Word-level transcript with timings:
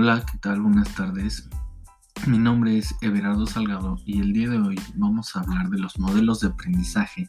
Hola, 0.00 0.24
¿qué 0.30 0.38
tal? 0.38 0.60
Buenas 0.60 0.94
tardes. 0.94 1.48
Mi 2.24 2.38
nombre 2.38 2.78
es 2.78 2.94
Everardo 3.00 3.48
Salgado 3.48 3.96
y 4.06 4.20
el 4.20 4.32
día 4.32 4.48
de 4.48 4.60
hoy 4.60 4.80
vamos 4.94 5.34
a 5.34 5.40
hablar 5.40 5.70
de 5.70 5.80
los 5.80 5.98
modelos 5.98 6.38
de 6.38 6.46
aprendizaje 6.46 7.28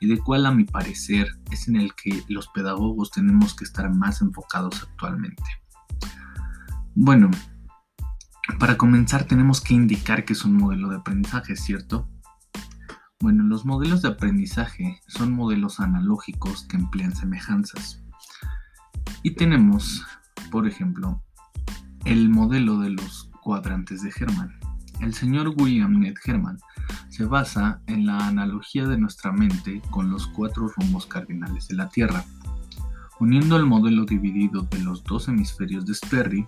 y 0.00 0.08
de 0.08 0.18
cuál 0.18 0.44
a 0.46 0.50
mi 0.50 0.64
parecer 0.64 1.28
es 1.52 1.68
en 1.68 1.76
el 1.76 1.94
que 1.94 2.24
los 2.26 2.48
pedagogos 2.48 3.12
tenemos 3.12 3.54
que 3.54 3.62
estar 3.62 3.94
más 3.94 4.22
enfocados 4.22 4.82
actualmente. 4.82 5.44
Bueno, 6.96 7.30
para 8.58 8.76
comenzar 8.76 9.22
tenemos 9.22 9.60
que 9.60 9.74
indicar 9.74 10.24
que 10.24 10.32
es 10.32 10.44
un 10.44 10.56
modelo 10.56 10.88
de 10.88 10.96
aprendizaje, 10.96 11.54
¿cierto? 11.54 12.10
Bueno, 13.20 13.44
los 13.44 13.64
modelos 13.64 14.02
de 14.02 14.08
aprendizaje 14.08 15.00
son 15.06 15.32
modelos 15.32 15.78
analógicos 15.78 16.66
que 16.66 16.76
emplean 16.76 17.14
semejanzas. 17.14 18.02
Y 19.22 19.36
tenemos, 19.36 20.04
por 20.50 20.66
ejemplo, 20.66 21.22
el 22.04 22.28
modelo 22.28 22.78
de 22.78 22.90
los 22.90 23.30
cuadrantes 23.42 24.02
de 24.02 24.12
Herman. 24.14 24.58
El 25.00 25.14
señor 25.14 25.54
William 25.56 25.98
Ned 25.98 26.14
Herman 26.24 26.58
se 27.08 27.24
basa 27.24 27.80
en 27.86 28.06
la 28.06 28.26
analogía 28.26 28.86
de 28.86 28.98
nuestra 28.98 29.32
mente 29.32 29.80
con 29.90 30.10
los 30.10 30.26
cuatro 30.26 30.68
rumbos 30.68 31.06
cardinales 31.06 31.68
de 31.68 31.76
la 31.76 31.88
Tierra, 31.88 32.24
uniendo 33.18 33.56
el 33.56 33.66
modelo 33.66 34.04
dividido 34.04 34.62
de 34.62 34.80
los 34.80 35.02
dos 35.04 35.28
hemisferios 35.28 35.86
de 35.86 35.94
Sperry 35.94 36.46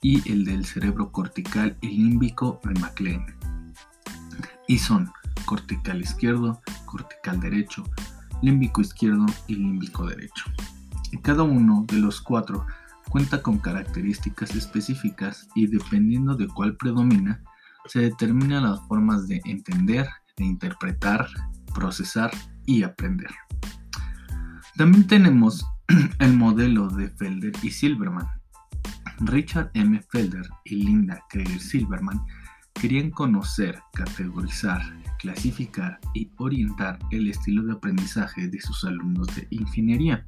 y 0.00 0.28
el 0.30 0.44
del 0.44 0.64
cerebro 0.64 1.10
cortical 1.10 1.76
y 1.80 1.88
límbico 1.88 2.60
de 2.64 2.78
MacLean. 2.80 3.26
Y 4.68 4.78
son 4.78 5.10
cortical 5.44 6.00
izquierdo, 6.00 6.60
cortical 6.86 7.40
derecho, 7.40 7.84
límbico 8.42 8.80
izquierdo 8.80 9.26
y 9.46 9.56
límbico 9.56 10.06
derecho. 10.06 10.44
Y 11.10 11.18
cada 11.18 11.42
uno 11.42 11.84
de 11.88 11.98
los 11.98 12.20
cuatro 12.20 12.66
cuenta 13.12 13.42
con 13.42 13.58
características 13.58 14.56
específicas 14.56 15.46
y 15.54 15.66
dependiendo 15.66 16.34
de 16.34 16.48
cuál 16.48 16.78
predomina, 16.78 17.44
se 17.84 18.00
determinan 18.00 18.62
las 18.62 18.80
formas 18.88 19.28
de 19.28 19.42
entender, 19.44 20.08
de 20.38 20.46
interpretar, 20.46 21.28
procesar 21.74 22.30
y 22.64 22.84
aprender. 22.84 23.30
También 24.76 25.06
tenemos 25.06 25.62
el 26.20 26.34
modelo 26.34 26.88
de 26.88 27.10
Felder 27.10 27.52
y 27.62 27.70
Silverman. 27.70 28.26
Richard 29.20 29.70
M. 29.74 30.00
Felder 30.08 30.48
y 30.64 30.76
Linda 30.76 31.22
Kreger 31.28 31.60
Silverman 31.60 32.18
querían 32.72 33.10
conocer, 33.10 33.78
categorizar, 33.92 34.80
clasificar 35.18 36.00
y 36.14 36.30
orientar 36.38 36.98
el 37.10 37.28
estilo 37.28 37.62
de 37.64 37.74
aprendizaje 37.74 38.48
de 38.48 38.58
sus 38.62 38.84
alumnos 38.84 39.26
de 39.36 39.46
ingeniería 39.50 40.26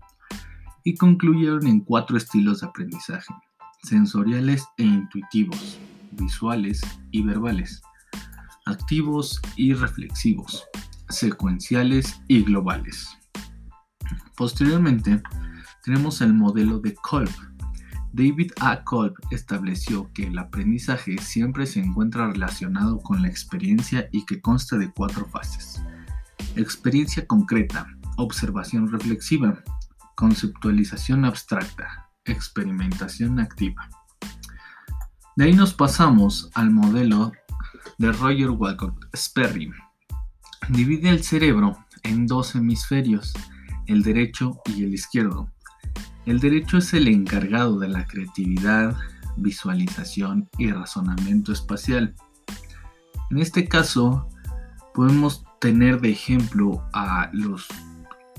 y 0.85 0.95
concluyeron 0.95 1.67
en 1.67 1.81
cuatro 1.81 2.17
estilos 2.17 2.61
de 2.61 2.67
aprendizaje, 2.67 3.35
sensoriales 3.83 4.65
e 4.77 4.85
intuitivos, 4.85 5.79
visuales 6.13 6.83
y 7.11 7.23
verbales, 7.23 7.83
activos 8.67 9.41
y 9.57 9.73
reflexivos, 9.73 10.65
secuenciales 11.09 12.21
y 12.29 12.45
globales. 12.45 13.09
Posteriormente, 14.37 15.23
tenemos 15.83 16.21
el 16.21 16.35
modelo 16.35 16.79
de 16.79 16.95
Kolb. 16.95 17.31
David 18.13 18.53
A. 18.61 18.85
Kolb 18.85 19.15
estableció 19.31 20.11
que 20.13 20.27
el 20.27 20.39
aprendizaje 20.39 21.19
siempre 21.19 21.67
se 21.67 21.81
encuentra 21.81 22.31
relacionado 22.31 22.99
con 22.99 23.23
la 23.23 23.29
experiencia 23.29 24.09
y 24.13 24.25
que 24.25 24.41
consta 24.41 24.77
de 24.77 24.91
cuatro 24.93 25.27
fases. 25.27 25.83
Experiencia 26.57 27.27
concreta, 27.27 27.87
observación 28.17 28.91
reflexiva, 28.91 29.63
conceptualización 30.15 31.25
abstracta, 31.25 32.09
experimentación 32.25 33.41
activa. 33.41 33.89
De 35.37 35.45
ahí 35.45 35.53
nos 35.53 35.75
pasamos 35.75 36.51
al 36.55 36.71
modelo 36.71 37.33
de 37.99 38.13
Roger 38.13 38.51
Walcott 38.51 38.95
Sperry. 39.15 39.73
Divide 40.69 41.11
el 41.11 41.25
cerebro 41.25 41.77
en 42.03 42.27
dos 42.27 42.55
hemisferios, 42.55 43.33
el 43.87 44.03
derecho 44.03 44.61
y 44.67 44.85
el 44.85 44.95
izquierdo. 44.95 45.51
El 46.27 46.41
derecho 46.41 46.79
es 46.79 46.95
el 46.95 47.09
encargado 47.09 47.79
de 47.79 47.89
la 47.89 48.07
creatividad, 48.07 48.97
visualización 49.37 50.49
y 50.59 50.71
razonamiento 50.71 51.53
espacial. 51.53 52.15
En 53.31 53.39
este 53.39 53.69
caso, 53.69 54.29
podemos 54.95 55.45
tener 55.61 56.01
de 56.01 56.11
ejemplo 56.11 56.87
a 56.93 57.29
los 57.33 57.67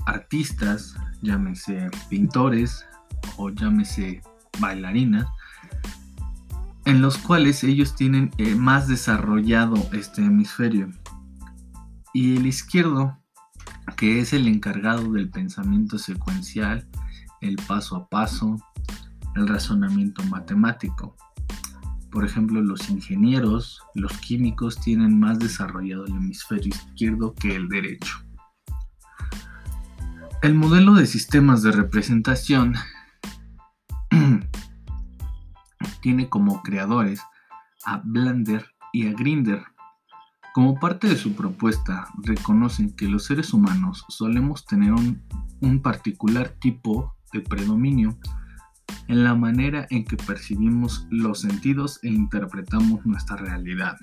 artistas, 0.06 0.96
llámese 1.20 1.90
pintores 2.08 2.86
o 3.36 3.50
llámese 3.50 4.22
bailarinas, 4.58 5.26
en 6.84 7.02
los 7.02 7.18
cuales 7.18 7.64
ellos 7.64 7.94
tienen 7.94 8.30
eh, 8.38 8.54
más 8.54 8.88
desarrollado 8.88 9.74
este 9.92 10.22
hemisferio. 10.22 10.88
Y 12.14 12.36
el 12.36 12.46
izquierdo, 12.46 13.18
que 13.96 14.20
es 14.20 14.32
el 14.32 14.46
encargado 14.46 15.12
del 15.12 15.28
pensamiento 15.28 15.98
secuencial, 15.98 16.88
el 17.40 17.56
paso 17.66 17.96
a 17.96 18.08
paso, 18.08 18.56
el 19.34 19.48
razonamiento 19.48 20.22
matemático. 20.24 21.16
Por 22.10 22.24
ejemplo, 22.24 22.62
los 22.62 22.88
ingenieros, 22.88 23.82
los 23.94 24.12
químicos 24.18 24.80
tienen 24.80 25.18
más 25.18 25.38
desarrollado 25.38 26.06
el 26.06 26.12
hemisferio 26.12 26.68
izquierdo 26.68 27.34
que 27.34 27.54
el 27.56 27.68
derecho. 27.68 28.25
El 30.46 30.54
modelo 30.54 30.94
de 30.94 31.06
sistemas 31.06 31.64
de 31.64 31.72
representación 31.72 32.74
tiene 36.02 36.28
como 36.28 36.62
creadores 36.62 37.20
a 37.84 38.00
Blender 38.04 38.64
y 38.92 39.08
a 39.08 39.12
Grinder. 39.12 39.64
Como 40.54 40.78
parte 40.78 41.08
de 41.08 41.16
su 41.16 41.34
propuesta, 41.34 42.06
reconocen 42.22 42.94
que 42.94 43.08
los 43.08 43.24
seres 43.24 43.52
humanos 43.52 44.04
solemos 44.08 44.64
tener 44.66 44.92
un, 44.92 45.20
un 45.62 45.82
particular 45.82 46.50
tipo 46.60 47.16
de 47.32 47.40
predominio 47.40 48.16
en 49.08 49.24
la 49.24 49.34
manera 49.34 49.88
en 49.90 50.04
que 50.04 50.16
percibimos 50.16 51.08
los 51.10 51.40
sentidos 51.40 51.98
e 52.04 52.08
interpretamos 52.08 53.04
nuestra 53.04 53.34
realidad. 53.34 53.96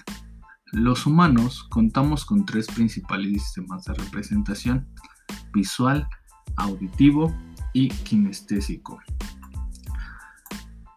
Los 0.73 1.05
humanos 1.05 1.63
contamos 1.69 2.25
con 2.25 2.45
tres 2.45 2.67
principales 2.67 3.31
sistemas 3.31 3.85
de 3.85 3.93
representación, 3.93 4.89
visual, 5.53 6.05
auditivo 6.55 7.33
y 7.73 7.89
kinestésico. 7.89 8.99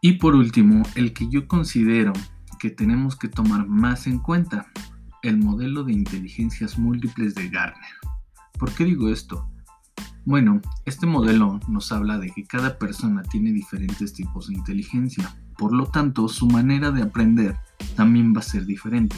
Y 0.00 0.12
por 0.12 0.34
último, 0.34 0.82
el 0.94 1.12
que 1.12 1.28
yo 1.28 1.48
considero 1.48 2.12
que 2.58 2.70
tenemos 2.70 3.16
que 3.16 3.28
tomar 3.28 3.66
más 3.66 4.06
en 4.06 4.18
cuenta, 4.18 4.66
el 5.22 5.38
modelo 5.38 5.84
de 5.84 5.92
inteligencias 5.92 6.78
múltiples 6.78 7.34
de 7.34 7.48
Garner. 7.48 7.90
¿Por 8.58 8.72
qué 8.72 8.84
digo 8.84 9.08
esto? 9.08 9.48
Bueno, 10.24 10.60
este 10.84 11.06
modelo 11.06 11.60
nos 11.68 11.92
habla 11.92 12.18
de 12.18 12.30
que 12.30 12.44
cada 12.44 12.78
persona 12.78 13.22
tiene 13.22 13.52
diferentes 13.52 14.12
tipos 14.12 14.48
de 14.48 14.54
inteligencia, 14.54 15.36
por 15.56 15.72
lo 15.72 15.86
tanto 15.86 16.28
su 16.28 16.46
manera 16.46 16.90
de 16.90 17.02
aprender 17.02 17.56
también 17.94 18.34
va 18.34 18.40
a 18.40 18.42
ser 18.42 18.66
diferente. 18.66 19.16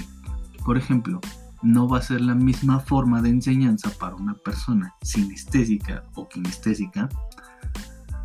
Por 0.65 0.77
ejemplo, 0.77 1.21
no 1.63 1.89
va 1.89 1.99
a 1.99 2.03
ser 2.03 2.21
la 2.21 2.35
misma 2.35 2.81
forma 2.81 3.23
de 3.23 3.31
enseñanza 3.31 3.91
para 3.99 4.17
una 4.17 4.35
persona 4.35 4.95
sinestésica 5.03 6.05
o 6.15 6.29
kinestésica 6.29 7.09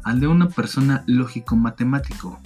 al 0.03 0.19
de 0.19 0.27
una 0.27 0.49
persona 0.49 1.03
lógico-matemático. 1.07 2.39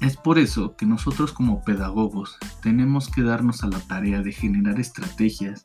Es 0.00 0.16
por 0.16 0.38
eso 0.38 0.74
que 0.76 0.84
nosotros 0.84 1.32
como 1.32 1.62
pedagogos 1.62 2.36
tenemos 2.60 3.08
que 3.08 3.22
darnos 3.22 3.62
a 3.62 3.68
la 3.68 3.78
tarea 3.78 4.20
de 4.22 4.32
generar 4.32 4.80
estrategias, 4.80 5.64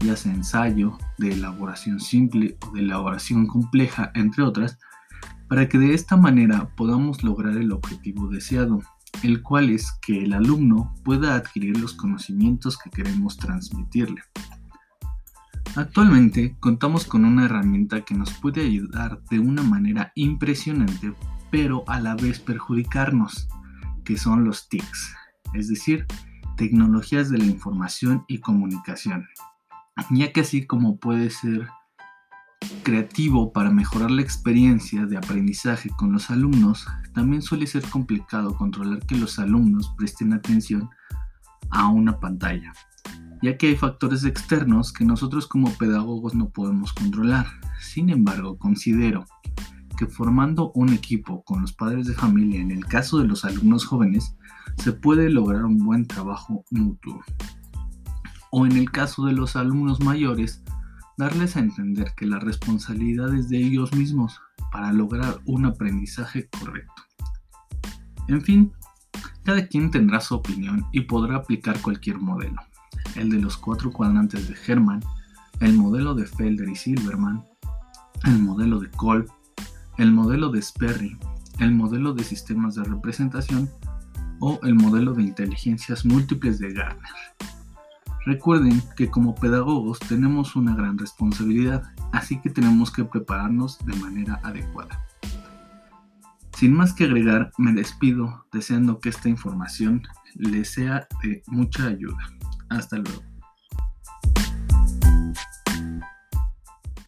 ya 0.00 0.16
sea 0.16 0.32
ensayo, 0.32 0.98
de 1.18 1.32
elaboración 1.32 2.00
simple 2.00 2.58
o 2.66 2.72
de 2.72 2.80
elaboración 2.80 3.46
compleja, 3.46 4.10
entre 4.14 4.42
otras, 4.42 4.78
para 5.48 5.68
que 5.68 5.78
de 5.78 5.94
esta 5.94 6.16
manera 6.16 6.70
podamos 6.76 7.22
lograr 7.22 7.56
el 7.56 7.70
objetivo 7.70 8.28
deseado 8.28 8.80
el 9.22 9.42
cual 9.42 9.70
es 9.70 9.92
que 10.00 10.24
el 10.24 10.32
alumno 10.32 10.94
pueda 11.04 11.34
adquirir 11.34 11.78
los 11.78 11.94
conocimientos 11.94 12.78
que 12.78 12.90
queremos 12.90 13.36
transmitirle. 13.36 14.22
Actualmente 15.76 16.56
contamos 16.58 17.04
con 17.04 17.24
una 17.24 17.44
herramienta 17.44 18.00
que 18.00 18.14
nos 18.14 18.32
puede 18.32 18.62
ayudar 18.62 19.22
de 19.30 19.38
una 19.38 19.62
manera 19.62 20.10
impresionante, 20.16 21.14
pero 21.50 21.84
a 21.86 22.00
la 22.00 22.16
vez 22.16 22.40
perjudicarnos, 22.40 23.48
que 24.04 24.16
son 24.16 24.44
los 24.44 24.68
TICs, 24.68 25.14
es 25.54 25.68
decir, 25.68 26.06
tecnologías 26.56 27.30
de 27.30 27.38
la 27.38 27.44
información 27.44 28.24
y 28.26 28.38
comunicación, 28.38 29.28
ya 30.10 30.32
que 30.32 30.40
así 30.40 30.66
como 30.66 30.98
puede 30.98 31.30
ser 31.30 31.68
creativo 32.82 33.52
para 33.52 33.70
mejorar 33.70 34.10
la 34.10 34.22
experiencia 34.22 35.06
de 35.06 35.16
aprendizaje 35.16 35.90
con 35.96 36.12
los 36.12 36.30
alumnos, 36.30 36.86
también 37.20 37.42
suele 37.42 37.66
ser 37.66 37.82
complicado 37.82 38.56
controlar 38.56 39.04
que 39.04 39.14
los 39.14 39.38
alumnos 39.38 39.92
presten 39.98 40.32
atención 40.32 40.88
a 41.68 41.86
una 41.86 42.18
pantalla, 42.18 42.72
ya 43.42 43.58
que 43.58 43.66
hay 43.66 43.76
factores 43.76 44.24
externos 44.24 44.90
que 44.90 45.04
nosotros 45.04 45.46
como 45.46 45.70
pedagogos 45.72 46.34
no 46.34 46.48
podemos 46.48 46.94
controlar. 46.94 47.46
Sin 47.78 48.08
embargo, 48.08 48.56
considero 48.56 49.26
que 49.98 50.06
formando 50.06 50.72
un 50.74 50.94
equipo 50.94 51.44
con 51.44 51.60
los 51.60 51.74
padres 51.74 52.06
de 52.06 52.14
familia, 52.14 52.58
en 52.58 52.70
el 52.70 52.86
caso 52.86 53.18
de 53.18 53.28
los 53.28 53.44
alumnos 53.44 53.84
jóvenes, 53.84 54.34
se 54.78 54.92
puede 54.92 55.28
lograr 55.28 55.66
un 55.66 55.76
buen 55.76 56.06
trabajo 56.06 56.64
mutuo. 56.70 57.22
O 58.50 58.64
en 58.64 58.72
el 58.72 58.90
caso 58.90 59.26
de 59.26 59.34
los 59.34 59.56
alumnos 59.56 60.00
mayores, 60.00 60.64
darles 61.18 61.54
a 61.54 61.60
entender 61.60 62.14
que 62.16 62.24
la 62.24 62.38
responsabilidad 62.38 63.34
es 63.34 63.50
de 63.50 63.58
ellos 63.58 63.92
mismos 63.92 64.40
para 64.72 64.90
lograr 64.94 65.40
un 65.44 65.66
aprendizaje 65.66 66.48
correcto. 66.48 67.09
En 68.30 68.40
fin, 68.42 68.72
cada 69.42 69.66
quien 69.66 69.90
tendrá 69.90 70.20
su 70.20 70.36
opinión 70.36 70.86
y 70.92 71.00
podrá 71.00 71.34
aplicar 71.34 71.80
cualquier 71.80 72.18
modelo. 72.18 72.62
El 73.16 73.28
de 73.28 73.40
los 73.40 73.56
cuatro 73.56 73.90
cuadrantes 73.90 74.46
de 74.46 74.54
Herman, 74.66 75.00
el 75.58 75.74
modelo 75.74 76.14
de 76.14 76.26
Felder 76.26 76.68
y 76.68 76.76
Silverman, 76.76 77.44
el 78.24 78.38
modelo 78.38 78.78
de 78.78 78.88
Kolb, 78.92 79.28
el 79.98 80.12
modelo 80.12 80.48
de 80.50 80.62
Sperry, 80.62 81.18
el 81.58 81.74
modelo 81.74 82.14
de 82.14 82.22
sistemas 82.22 82.76
de 82.76 82.84
representación 82.84 83.68
o 84.38 84.60
el 84.62 84.76
modelo 84.76 85.12
de 85.12 85.24
inteligencias 85.24 86.04
múltiples 86.04 86.60
de 86.60 86.72
Gardner. 86.72 87.10
Recuerden 88.26 88.80
que 88.96 89.10
como 89.10 89.34
pedagogos 89.34 89.98
tenemos 89.98 90.54
una 90.54 90.76
gran 90.76 90.96
responsabilidad, 90.98 91.82
así 92.12 92.40
que 92.40 92.50
tenemos 92.50 92.92
que 92.92 93.02
prepararnos 93.02 93.84
de 93.84 93.96
manera 93.96 94.38
adecuada. 94.44 95.04
Sin 96.60 96.74
más 96.74 96.92
que 96.92 97.04
agregar, 97.04 97.52
me 97.56 97.72
despido 97.72 98.44
deseando 98.52 99.00
que 99.00 99.08
esta 99.08 99.30
información 99.30 100.02
les 100.34 100.68
sea 100.68 101.08
de 101.22 101.42
mucha 101.46 101.86
ayuda. 101.86 102.18
Hasta 102.68 102.98
luego. 102.98 103.29